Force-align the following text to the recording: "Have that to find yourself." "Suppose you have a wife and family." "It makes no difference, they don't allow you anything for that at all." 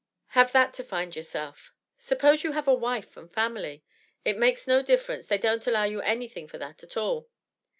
"Have 0.29 0.51
that 0.53 0.73
to 0.73 0.83
find 0.83 1.15
yourself." 1.15 1.75
"Suppose 1.95 2.43
you 2.43 2.53
have 2.53 2.67
a 2.67 2.73
wife 2.73 3.15
and 3.15 3.31
family." 3.31 3.83
"It 4.25 4.35
makes 4.35 4.65
no 4.65 4.81
difference, 4.81 5.27
they 5.27 5.37
don't 5.37 5.67
allow 5.67 5.83
you 5.83 6.01
anything 6.01 6.47
for 6.47 6.57
that 6.57 6.81
at 6.83 6.97
all." 6.97 7.29